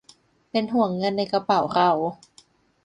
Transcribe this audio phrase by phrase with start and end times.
[0.51, 1.91] เป็นห่วงเงินในกระเป๋าเรา